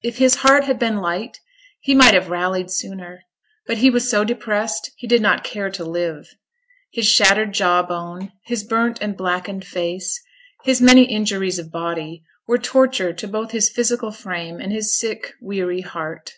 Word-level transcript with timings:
If 0.00 0.16
his 0.16 0.36
heart 0.36 0.64
had 0.64 0.78
been 0.78 0.96
light, 1.02 1.38
he 1.80 1.94
might 1.94 2.14
have 2.14 2.30
rallied 2.30 2.70
sooner; 2.70 3.24
but 3.66 3.76
he 3.76 3.90
was 3.90 4.08
so 4.08 4.24
depressed 4.24 4.90
he 4.96 5.06
did 5.06 5.20
not 5.20 5.44
care 5.44 5.68
to 5.72 5.84
live. 5.84 6.34
His 6.90 7.06
shattered 7.06 7.52
jaw 7.52 7.82
bone, 7.82 8.32
his 8.46 8.64
burnt 8.64 9.02
and 9.02 9.14
blackened 9.18 9.66
face, 9.66 10.18
his 10.64 10.80
many 10.80 11.02
injuries 11.02 11.58
of 11.58 11.70
body, 11.70 12.24
were 12.48 12.56
torture 12.56 13.12
to 13.12 13.28
both 13.28 13.50
his 13.50 13.68
physical 13.68 14.10
frame, 14.12 14.60
and 14.60 14.72
his 14.72 14.96
sick, 14.98 15.34
weary 15.42 15.82
heart. 15.82 16.32